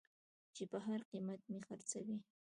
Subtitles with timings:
[0.55, 2.17] چې په هر قېمت مې خرڅوې.